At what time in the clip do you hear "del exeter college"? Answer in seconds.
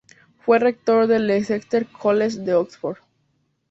1.05-2.39